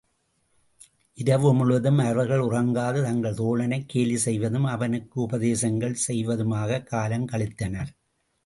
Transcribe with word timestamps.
இரவுமுழுவதும் 1.17 2.05
அவர்கள் 2.05 2.39
உறங்காது 2.39 3.03
தங்கள் 3.03 3.33
தோழனைக் 3.33 3.85
கேலி 3.87 4.17
செய்வதும், 4.17 4.63
அவனுக்கு 4.63 5.21
உபதேசங்கள் 5.21 5.95
செய்வதுமாகக் 6.07 6.87
காலங்கழித்தனர். 6.91 7.87